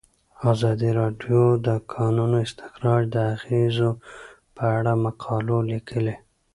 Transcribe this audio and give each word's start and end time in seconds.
ازادي 0.51 0.89
راډیو 0.99 1.41
د 1.57 1.59
د 1.67 1.69
کانونو 1.93 2.35
استخراج 2.45 3.01
د 3.13 3.15
اغیزو 3.35 3.89
په 4.55 4.63
اړه 4.77 4.91
مقالو 5.05 5.57
لیکلي. 5.71 6.15